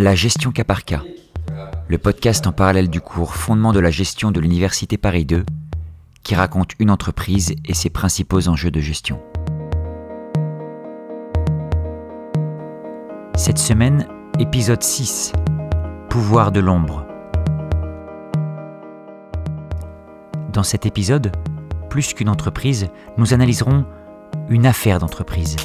[0.00, 1.02] La gestion cas par cas,
[1.88, 5.44] le podcast en parallèle du cours Fondement de la gestion de l'Université Paris 2,
[6.22, 9.20] qui raconte une entreprise et ses principaux enjeux de gestion.
[13.34, 14.06] Cette semaine,
[14.38, 15.32] épisode 6,
[16.08, 17.04] Pouvoir de l'ombre.
[20.52, 21.32] Dans cet épisode,
[21.90, 22.86] plus qu'une entreprise,
[23.16, 23.84] nous analyserons
[24.48, 25.56] une affaire d'entreprise,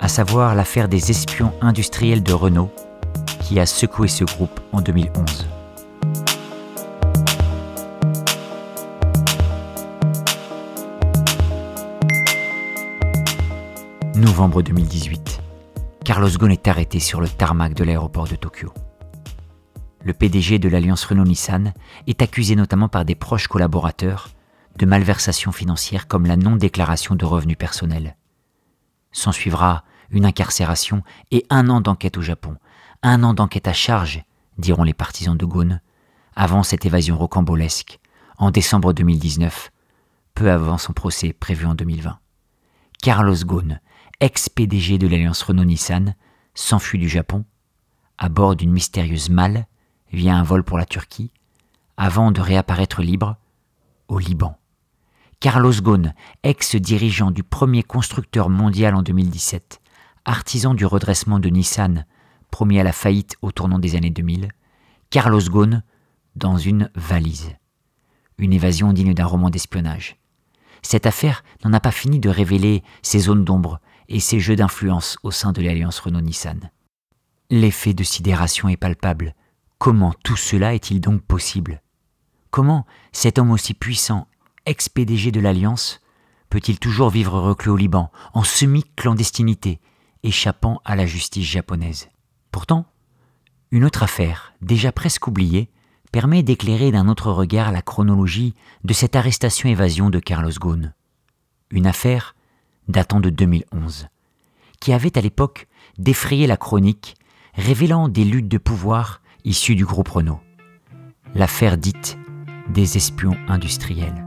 [0.00, 2.72] à savoir l'affaire des espions industriels de Renault,
[3.48, 5.46] qui a secoué ce groupe en 2011.
[14.16, 15.40] Novembre 2018.
[16.04, 18.70] Carlos Ghosn est arrêté sur le tarmac de l'aéroport de Tokyo.
[20.04, 21.72] Le PDG de l'alliance Renault-Nissan
[22.06, 24.28] est accusé notamment par des proches collaborateurs
[24.76, 28.14] de malversations financières comme la non-déclaration de revenus personnels.
[29.10, 32.56] S'en suivra une incarcération et un an d'enquête au Japon,
[33.02, 34.22] un an d'enquête à charge,
[34.58, 35.80] diront les partisans de Ghosn,
[36.34, 37.98] avant cette évasion rocambolesque,
[38.38, 39.70] en décembre 2019,
[40.34, 42.18] peu avant son procès prévu en 2020.
[43.02, 43.80] Carlos Ghosn,
[44.20, 46.14] ex-PDG de l'alliance Renault-Nissan,
[46.54, 47.44] s'enfuit du Japon,
[48.18, 49.66] à bord d'une mystérieuse malle,
[50.12, 51.30] via un vol pour la Turquie,
[51.96, 53.36] avant de réapparaître libre
[54.08, 54.56] au Liban.
[55.40, 59.80] Carlos Ghosn, ex-dirigeant du premier constructeur mondial en 2017,
[60.24, 62.04] artisan du redressement de Nissan,
[62.50, 64.48] promis à la faillite au tournant des années 2000,
[65.10, 65.82] Carlos Ghosn
[66.36, 67.56] dans une valise.
[68.38, 70.16] Une évasion digne d'un roman d'espionnage.
[70.82, 75.16] Cette affaire n'en a pas fini de révéler ses zones d'ombre et ses jeux d'influence
[75.22, 76.70] au sein de l'alliance Renault-Nissan.
[77.50, 79.34] L'effet de sidération est palpable.
[79.78, 81.82] Comment tout cela est-il donc possible?
[82.50, 84.28] Comment cet homme aussi puissant
[84.66, 86.00] ex-PDG de l'Alliance,
[86.50, 89.80] peut-il toujours vivre reclus au Liban, en semi-clandestinité,
[90.22, 92.08] échappant à la justice japonaise?
[92.50, 92.86] Pourtant,
[93.70, 95.70] une autre affaire, déjà presque oubliée,
[96.12, 98.54] permet d'éclairer d'un autre regard la chronologie
[98.84, 100.94] de cette arrestation-évasion de Carlos Ghosn.
[101.70, 102.34] Une affaire
[102.88, 104.08] datant de 2011,
[104.80, 107.16] qui avait à l'époque défrayé la chronique,
[107.54, 110.40] révélant des luttes de pouvoir issues du groupe Renault.
[111.34, 112.18] L'affaire dite
[112.70, 114.24] des espions industriels.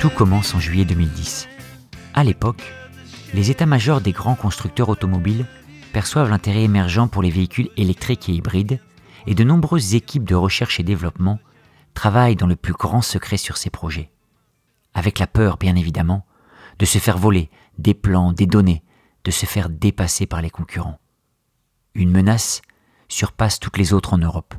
[0.00, 1.48] Tout commence en juillet 2010.
[2.14, 2.62] À l'époque,
[3.34, 5.46] les états-majors des grands constructeurs automobiles
[5.92, 8.80] perçoivent l'intérêt émergent pour les véhicules électriques et hybrides
[9.26, 11.38] et de nombreuses équipes de recherche et développement
[11.94, 14.10] travaillent dans le plus grand secret sur ces projets.
[14.94, 16.24] Avec la peur, bien évidemment,
[16.78, 18.82] de se faire voler des plans, des données,
[19.24, 20.98] de se faire dépasser par les concurrents.
[21.94, 22.62] Une menace
[23.08, 24.54] surpasse toutes les autres en Europe,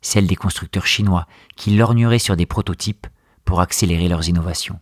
[0.00, 3.06] celle des constructeurs chinois qui lorgneraient sur des prototypes
[3.44, 4.80] pour accélérer leurs innovations.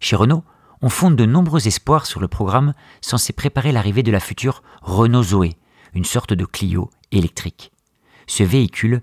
[0.00, 0.44] Chez Renault,
[0.80, 5.22] on fonde de nombreux espoirs sur le programme censé préparer l'arrivée de la future Renault
[5.22, 5.56] Zoé,
[5.94, 7.72] une sorte de Clio électrique.
[8.26, 9.02] Ce véhicule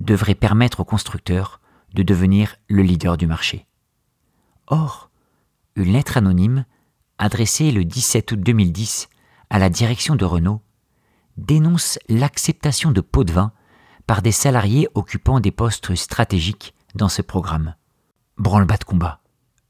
[0.00, 1.60] devrait permettre aux constructeurs
[1.94, 3.66] de devenir le leader du marché.
[4.66, 5.10] Or,
[5.74, 6.64] une lettre anonyme,
[7.18, 9.08] adressée le 17 août 2010
[9.50, 10.62] à la direction de Renault,
[11.36, 13.52] dénonce l'acceptation de pots de vin
[14.06, 17.74] par des salariés occupant des postes stratégiques dans ce programme.
[18.38, 19.20] Branle-bas de combat.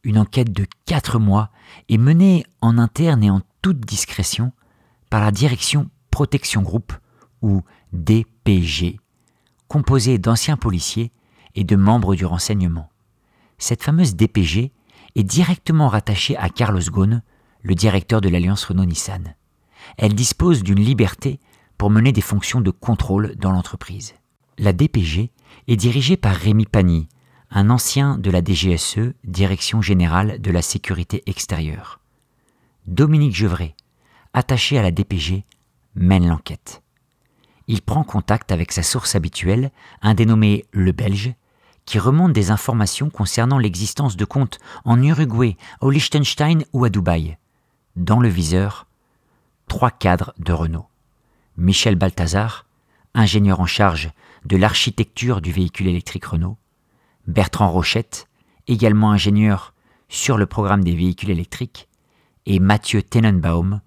[0.05, 1.51] Une enquête de quatre mois
[1.89, 4.53] est menée en interne et en toute discrétion
[5.11, 6.93] par la direction Protection Group,
[7.43, 8.99] ou DPG,
[9.69, 11.13] composée d'anciens policiers
[11.55, 12.91] et de membres du renseignement.
[13.59, 14.73] Cette fameuse DPG
[15.15, 17.23] est directement rattachée à Carlos Ghosn,
[17.67, 19.35] le directeur de l'alliance Renault-Nissan.
[19.99, 21.41] Elle dispose d'une liberté
[21.79, 24.15] pour mener des fonctions de contrôle dans l'entreprise.
[24.57, 25.33] La DPG
[25.67, 27.09] est dirigée par Rémi Pagny,
[27.51, 31.99] un ancien de la DGSE, Direction générale de la sécurité extérieure.
[32.87, 33.75] Dominique Gevray,
[34.33, 35.45] attaché à la DPG,
[35.97, 36.83] mène l'enquête.
[37.67, 41.35] Il prend contact avec sa source habituelle, un dénommé Le Belge,
[41.85, 47.37] qui remonte des informations concernant l'existence de comptes en Uruguay, au Liechtenstein ou à Dubaï.
[47.97, 48.87] Dans le viseur,
[49.69, 50.87] trois cadres de Renault.
[51.57, 52.67] Michel Balthazar,
[53.15, 54.11] ingénieur en charge
[54.45, 56.59] de l'architecture du véhicule électrique Renault,
[57.27, 58.29] Bertrand Rochette,
[58.69, 59.75] également ingénieur
[60.09, 61.89] sur le programme des véhicules électriques,
[62.45, 63.81] et Mathieu Tenenbaum,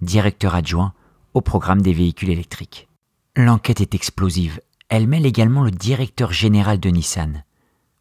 [0.00, 0.94] directeur adjoint
[1.34, 2.88] au programme des véhicules électriques.
[3.36, 4.60] L'enquête est explosive
[4.92, 7.44] elle mêle également le directeur général de Nissan.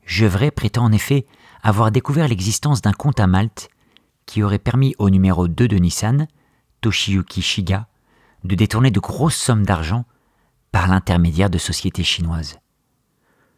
[0.05, 1.25] Gevray prétend en effet
[1.63, 3.69] avoir découvert l'existence d'un compte à Malte
[4.31, 6.25] qui aurait permis au numéro 2 de Nissan,
[6.79, 7.87] Toshiyuki Shiga,
[8.45, 10.05] de détourner de grosses sommes d'argent
[10.71, 12.57] par l'intermédiaire de sociétés chinoises.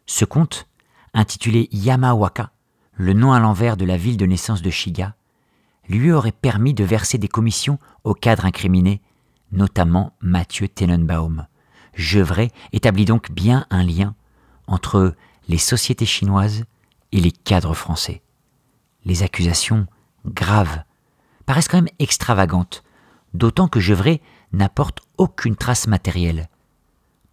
[0.06, 0.66] Ce compte,
[1.12, 2.50] intitulé Yamawaka,
[2.94, 5.14] le nom à l'envers de la ville de naissance de Shiga,
[5.88, 9.00] lui aurait permis de verser des commissions aux cadres incriminés,
[9.52, 11.46] notamment Mathieu Tenenbaum.
[11.94, 14.16] Gevrey établit donc bien un lien
[14.66, 15.14] entre
[15.46, 16.64] les sociétés chinoises
[17.12, 18.22] et les cadres français.
[19.04, 19.86] Les accusations
[20.26, 20.84] graves
[21.46, 22.82] paraissent quand même extravagantes,
[23.34, 24.20] d'autant que Gevrey
[24.52, 26.48] n'apporte aucune trace matérielle.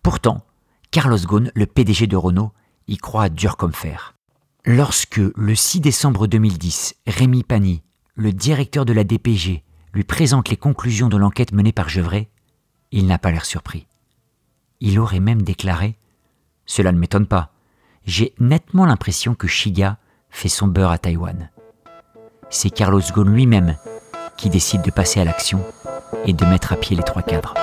[0.04, 0.46] Pourtant,
[0.90, 2.52] Carlos Ghosn, le PDG de Renault,
[2.88, 4.16] y croit dur comme fer.
[4.66, 7.82] Lorsque, le 6 décembre 2010, Rémi Pani,
[8.16, 12.30] le directeur de la DPG, lui présente les conclusions de l'enquête menée par Gevrey,
[12.92, 13.88] il n'a pas l'air surpris.
[14.80, 15.98] Il aurait même déclaré
[16.66, 17.54] Cela ne m'étonne pas.
[18.06, 19.98] J'ai nettement l'impression que Shiga
[20.30, 21.50] fait son beurre à Taïwan.
[22.54, 23.78] C'est Carlos Ghosn lui-même
[24.36, 25.62] qui décide de passer à l'action
[26.26, 27.54] et de mettre à pied les trois cadres.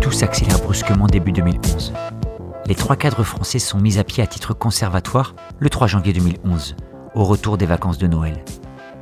[0.00, 1.92] Tout s'accélère brusquement début 2011.
[2.64, 6.74] Les trois cadres français sont mis à pied à titre conservatoire le 3 janvier 2011,
[7.14, 8.42] au retour des vacances de Noël.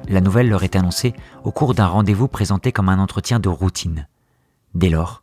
[0.08, 1.14] La nouvelle leur est annoncée
[1.44, 4.06] au cours d'un rendez-vous présenté comme un entretien de routine.
[4.74, 5.22] Dès lors,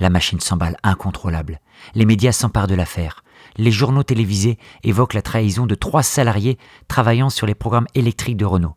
[0.00, 1.60] la machine s'emballe incontrôlable.
[1.94, 3.24] Les médias s'emparent de l'affaire.
[3.56, 8.44] Les journaux télévisés évoquent la trahison de trois salariés travaillant sur les programmes électriques de
[8.44, 8.76] Renault.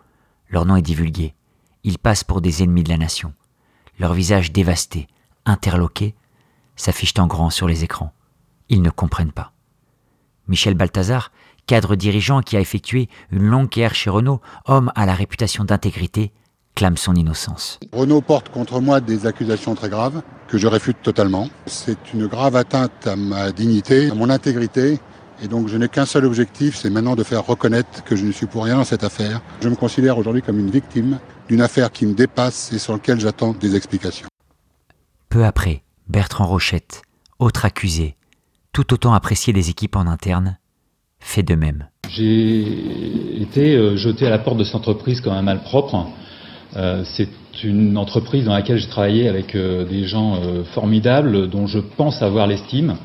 [0.50, 1.34] Leur nom est divulgué.
[1.84, 3.34] Ils passent pour des ennemis de la nation.
[4.00, 5.08] Leurs visages dévastés,
[5.46, 6.16] interloqués,
[6.76, 8.14] s'affichent en grand sur les écrans.
[8.70, 9.54] Ils ne comprennent pas.
[10.48, 11.32] Michel Balthazar,
[11.66, 16.32] cadre dirigeant qui a effectué une longue carrière chez Renault, homme à la réputation d'intégrité,
[16.76, 17.80] clame son innocence.
[17.92, 21.50] Renault porte contre moi des accusations très graves que je réfute totalement.
[21.66, 25.00] C'est une grave atteinte à ma dignité, à mon intégrité.
[25.42, 28.32] Et donc je n'ai qu'un seul objectif, c'est maintenant de faire reconnaître que je ne
[28.32, 29.42] suis pour rien dans cette affaire.
[29.62, 31.20] Je me considère aujourd'hui comme une victime
[31.50, 34.28] d'une affaire qui me dépasse et sur laquelle j'attends des explications.
[35.30, 37.02] Peu après, Bertrand Rochette,
[37.40, 38.16] autre accusé,
[38.72, 40.58] tout autant apprécié des équipes en interne,
[41.26, 41.88] fait de même.
[42.08, 46.08] J'ai été euh, jeté à la porte de cette entreprise comme un malpropre.
[46.78, 47.28] Euh, c'est
[47.64, 50.40] une entreprise dans laquelle j'ai travaillé avec euh, des gens
[50.74, 52.96] formidables dont je pense avoir l'estime,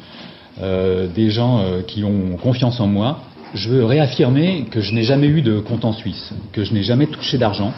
[0.61, 3.21] des gens qui ont confiance en moi.
[3.55, 6.83] Je veux réaffirmer que je n'ai jamais eu de compte en Suisse, que je n'ai
[6.83, 7.73] jamais touché d'argent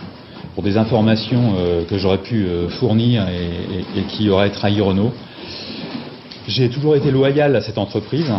[0.55, 1.55] pour des informations
[1.89, 2.45] que j'aurais pu
[2.81, 5.13] fournir et, et qui auraient trahi Renault.
[6.49, 8.33] J'ai toujours été loyal à cette entreprise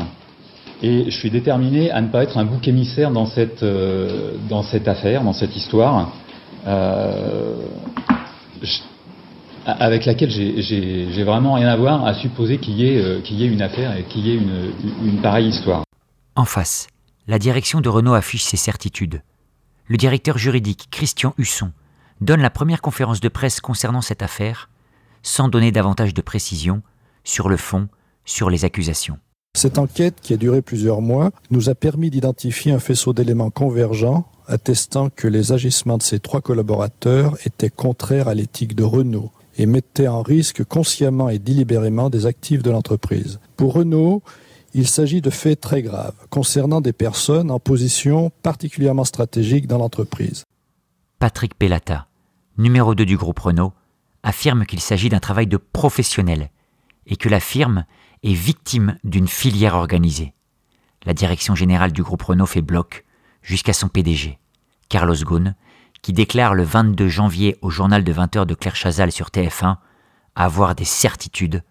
[0.83, 4.35] et je suis déterminé à ne pas être un bouc émissaire dans cette, euh,
[4.85, 6.13] affaire, dans cette histoire,
[6.67, 7.55] euh,
[9.65, 13.95] avec laquelle j'ai vraiment rien à voir à supposer qu'il y, euh, ait une affaire
[13.95, 14.73] et qu'il y ait une,
[15.05, 15.83] une pareille histoire.
[16.35, 16.87] En face,
[17.27, 19.21] la direction de Renault affiche ses certitudes.
[19.87, 21.71] Le directeur juridique, Christian Husson,
[22.19, 24.69] donne la première conférence de presse concernant cette affaire,
[25.21, 26.81] sans donner davantage de précisions
[27.23, 27.87] sur le fond,
[28.25, 29.17] sur les accusations.
[29.55, 34.27] Cette enquête, qui a duré plusieurs mois, nous a permis d'identifier un faisceau d'éléments convergents
[34.47, 39.67] attestant que les agissements de ces trois collaborateurs étaient contraires à l'éthique de Renault et
[39.67, 43.39] mettaient en risque consciemment et délibérément des actifs de l'entreprise.
[43.55, 44.23] Pour Renault,
[44.73, 50.43] il s'agit de faits très graves concernant des personnes en position particulièrement stratégique dans l'entreprise.
[51.19, 52.07] Patrick Pellata,
[52.57, 53.73] numéro 2 du groupe Renault,
[54.23, 56.49] affirme qu'il s'agit d'un travail de professionnel
[57.05, 57.85] et que la firme
[58.23, 60.33] est victime d'une filière organisée.
[61.05, 63.05] La direction générale du groupe Renault fait bloc
[63.41, 64.39] jusqu'à son PDG,
[64.89, 65.55] Carlos Ghosn,
[66.01, 69.77] qui déclare le 22 janvier au journal de 20 heures de Claire Chazal sur TF1
[70.35, 71.63] avoir des certitudes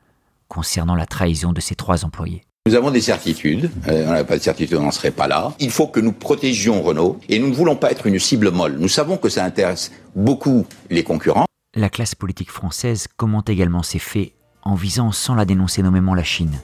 [0.48, 2.44] concernant la trahison de ses trois employés.
[2.66, 3.70] Nous avons des certitudes.
[3.88, 5.52] Euh, on n'avait pas de certitude, on n'en serait pas là.
[5.58, 8.76] Il faut que nous protégions Renault et nous ne voulons pas être une cible molle.
[8.78, 11.46] Nous savons que ça intéresse beaucoup les concurrents.
[11.74, 16.24] La classe politique française commente également ces faits en visant sans la dénoncer nommément la
[16.24, 16.60] Chine.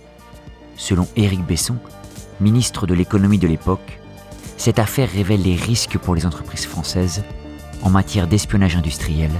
[0.76, 1.76] Selon Éric Besson,
[2.40, 3.99] ministre de l'économie de l'époque,
[4.57, 7.25] cette affaire révèle les risques pour les entreprises françaises
[7.83, 9.31] en matière d'espionnage industriel,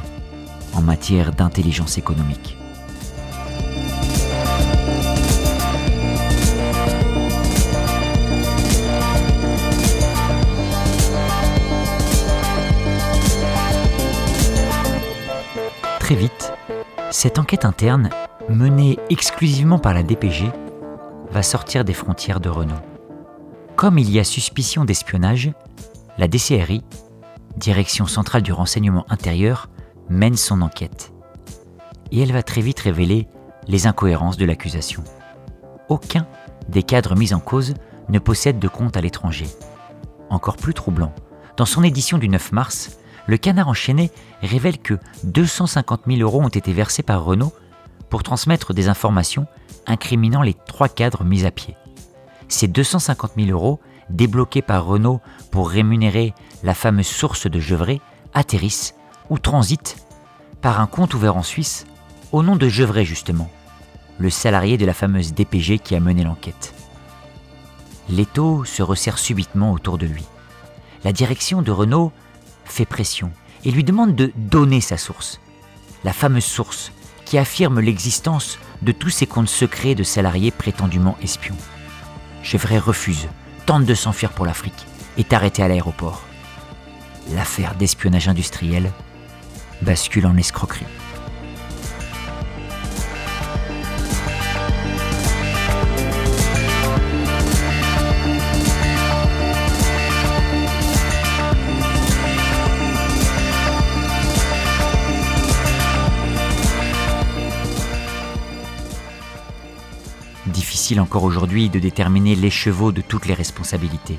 [0.75, 2.57] en matière d'intelligence économique.
[16.01, 16.53] Très vite,
[17.11, 18.09] cette enquête interne
[18.49, 20.51] menée exclusivement par la DPG,
[21.31, 22.81] va sortir des frontières de Renault.
[23.77, 25.53] Comme il y a suspicion d'espionnage,
[26.17, 26.83] la DCRI,
[27.57, 29.69] Direction centrale du renseignement intérieur,
[30.09, 31.13] mène son enquête.
[32.13, 33.27] Et elle va très vite révéler
[33.67, 35.03] les incohérences de l'accusation.
[35.89, 36.27] Aucun
[36.69, 37.75] des cadres mis en cause
[38.09, 39.47] ne possède de compte à l'étranger.
[40.31, 41.13] Encore plus troublant,
[41.57, 46.49] dans son édition du 9 mars, le canard enchaîné révèle que 250 000 euros ont
[46.49, 47.53] été versés par Renault
[48.09, 49.47] pour transmettre des informations
[49.87, 51.77] incriminant les trois cadres mis à pied.
[52.49, 58.01] Ces 250 000 euros, débloqués par Renault pour rémunérer la fameuse source de Gevrey,
[58.35, 58.95] atterrissent
[59.31, 59.97] ou transitent
[60.61, 61.87] par un compte ouvert en Suisse
[62.33, 63.51] au nom de Gevrey justement,
[64.19, 66.75] le salarié de la fameuse DPG qui a mené l'enquête.
[68.09, 70.25] L'étau se resserre subitement autour de lui.
[71.05, 72.13] La direction de Renault
[72.65, 73.31] fait pression
[73.65, 75.41] et lui demande de donner sa source,
[76.05, 76.93] la fameuse source
[77.29, 81.59] qui affirme l'existence de tous ces comptes secrets de salariés prétendument espions.
[82.43, 83.29] Chevret refuse,
[83.67, 84.87] tente de s'enfuir pour l'Afrique,
[85.19, 86.23] est arrêté à l'aéroport.
[87.35, 88.91] L'affaire d'espionnage industriel
[89.83, 90.87] bascule en escroquerie.
[110.97, 114.17] Encore aujourd'hui de déterminer les chevaux de toutes les responsabilités.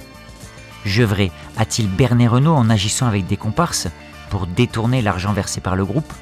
[0.86, 3.88] Gevrey a-t-il berné Renault en agissant avec des comparses
[4.30, 6.14] pour détourner l'argent versé par le groupe?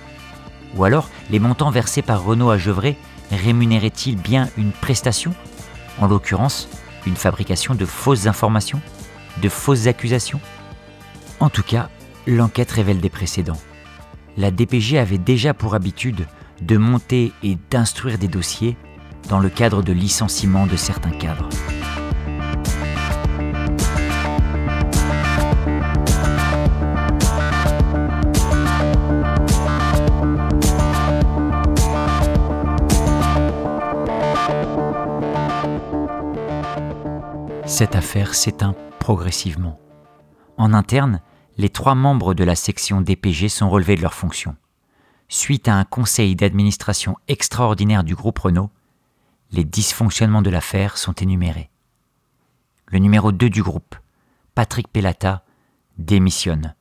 [0.77, 2.95] Ou alors les montants versés par Renault à Gevrey
[3.29, 5.33] rémunéraient-ils bien une prestation?
[5.99, 6.69] En l'occurrence,
[7.05, 8.79] une fabrication de fausses informations
[9.41, 10.39] De fausses accusations?
[11.41, 11.89] En tout cas,
[12.25, 13.61] l'enquête révèle des précédents.
[14.37, 16.25] La DPG avait déjà pour habitude
[16.61, 18.77] de monter et d'instruire des dossiers
[19.27, 21.49] dans le cadre de licenciement de certains cadres.
[37.65, 39.79] Cette affaire s'éteint progressivement.
[40.57, 41.21] En interne,
[41.57, 44.55] les trois membres de la section DPG sont relevés de leurs fonctions.
[45.29, 48.71] Suite à un conseil d'administration extraordinaire du groupe Renault,
[49.51, 51.69] les dysfonctionnements de l'affaire sont énumérés.
[52.87, 53.95] Le numéro 2 du groupe,
[54.55, 55.43] Patrick Pelata,
[55.97, 56.75] démissionne,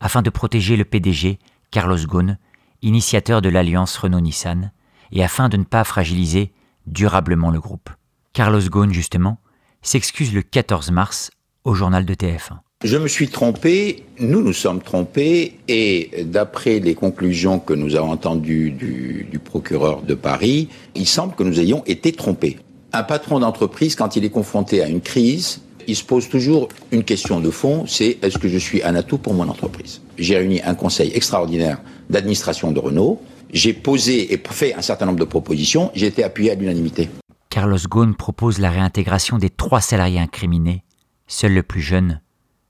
[0.00, 1.38] afin de protéger le PDG,
[1.70, 2.38] Carlos Ghosn,
[2.82, 4.72] initiateur de l'alliance Renault-Nissan,
[5.12, 6.52] et afin de ne pas fragiliser
[6.86, 7.90] durablement le groupe.
[8.32, 9.40] Carlos Ghosn, justement,
[9.82, 11.30] s'excuse le 14 mars
[11.64, 12.58] au journal de TF1.
[12.84, 18.10] Je me suis trompé, nous nous sommes trompés, et d'après les conclusions que nous avons
[18.10, 22.58] entendues du, procureur de Paris, il semble que nous ayons été trompés.
[22.92, 27.02] Un patron d'entreprise, quand il est confronté à une crise, il se pose toujours une
[27.02, 30.02] question de fond, c'est est-ce que je suis un atout pour mon entreprise?
[30.18, 31.80] J'ai réuni un conseil extraordinaire
[32.10, 33.22] d'administration de Renault,
[33.54, 37.08] j'ai posé et fait un certain nombre de propositions, j'ai été appuyé à l'unanimité.
[37.48, 40.82] Carlos Ghosn propose la réintégration des trois salariés incriminés.
[41.26, 42.20] Seul le plus jeune,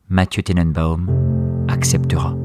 [0.08, 1.08] Mathieu Tenenbaum,
[1.66, 2.36] acceptera.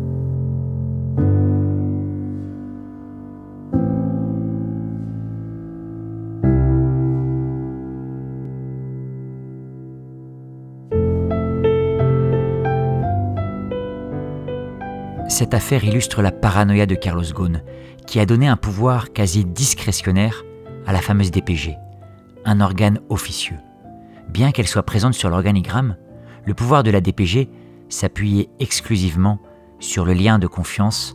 [15.30, 17.62] Cette affaire illustre la paranoïa de Carlos Ghosn,
[18.08, 20.44] qui a donné un pouvoir quasi discrétionnaire
[20.88, 21.77] à la fameuse DPG
[22.44, 23.58] un organe officieux.
[24.30, 25.96] Bien qu'elle soit présente sur l'organigramme,
[26.46, 27.50] le pouvoir de la DPG
[27.90, 29.40] s'appuyait exclusivement
[29.80, 31.14] sur le lien de confiance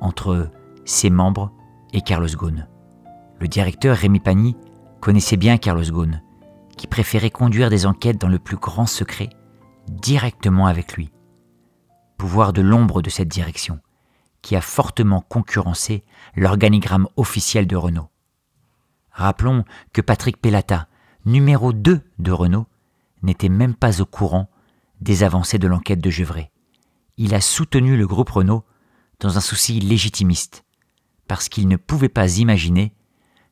[0.00, 0.50] entre
[0.84, 1.52] ses membres
[1.92, 2.68] et Carlos Ghosn.
[3.40, 4.56] Le directeur Rémi Pani
[5.00, 6.22] connaissait bien Carlos Ghosn,
[6.76, 9.30] qui préférait conduire des enquêtes dans le plus grand secret,
[9.88, 11.10] directement avec lui.
[12.16, 13.80] Pouvoir de l'ombre de cette direction,
[14.42, 16.04] qui a fortement concurrencé
[16.36, 18.08] l'organigramme officiel de Renault.
[19.10, 20.88] Rappelons que Patrick Pelata,
[21.24, 22.66] numéro 2 de Renault,
[23.22, 24.48] n'était même pas au courant
[25.02, 26.50] des avancées de l'enquête de Gevrey.
[27.16, 28.64] Il a soutenu le groupe Renault
[29.20, 30.64] dans un souci légitimiste,
[31.28, 32.94] parce qu'il ne pouvait pas imaginer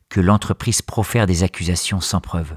[0.09, 2.57] que l'entreprise profère des accusations sans preuve.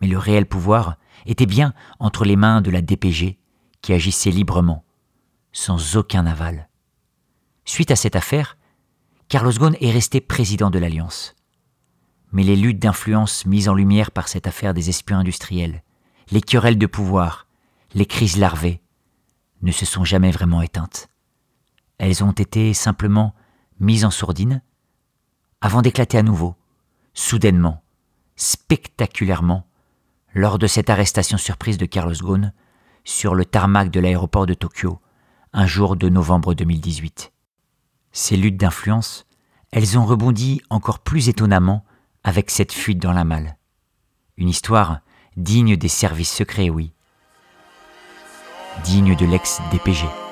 [0.00, 0.96] Mais le réel pouvoir
[1.26, 3.38] était bien entre les mains de la DPG,
[3.82, 4.84] qui agissait librement,
[5.52, 6.68] sans aucun aval.
[7.64, 8.56] Suite à cette affaire,
[9.28, 11.36] Carlos Ghosn est resté président de l'Alliance
[12.32, 15.82] mais les luttes d'influence mises en lumière par cette affaire des espions industriels,
[16.30, 17.46] les querelles de pouvoir,
[17.94, 18.80] les crises larvées,
[19.62, 21.08] ne se sont jamais vraiment éteintes.
[21.98, 23.34] Elles ont été simplement
[23.80, 24.62] mises en sourdine,
[25.60, 26.54] avant d'éclater à nouveau,
[27.14, 27.82] soudainement,
[28.36, 29.66] spectaculairement,
[30.34, 32.52] lors de cette arrestation surprise de Carlos Ghosn
[33.04, 35.00] sur le tarmac de l'aéroport de Tokyo,
[35.52, 37.32] un jour de novembre 2018.
[38.12, 39.28] Ces luttes d'influence
[39.70, 41.84] elles ont rebondi encore plus étonnamment
[42.24, 43.56] avec cette fuite dans la malle.
[44.36, 45.00] Une histoire
[45.36, 46.92] digne des services secrets, oui.
[48.84, 50.27] Digne de l'ex-DPG.